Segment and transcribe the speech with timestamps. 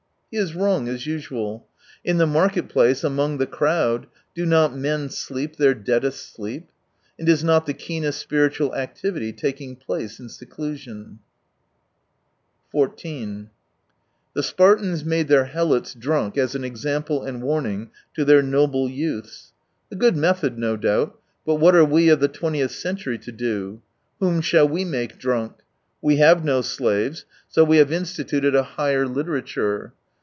[0.33, 1.67] He is wrong as usual.
[2.05, 6.69] In the market place, among the crowd, do not men sleep their deadest sleep?
[7.19, 11.19] And is not the keenest spiritual activity' taking place in seclusion
[12.73, 12.91] f
[14.33, 19.51] The Spartans made their helots drunk as an example and warning to their noble youths.
[19.91, 23.81] A good method, no doubt, but what are we of the twentieth century to do
[23.81, 23.83] f
[24.21, 25.55] Whom shall we make drunk?
[26.01, 29.93] We have no slaves, so we have instituted a higher 165 literature.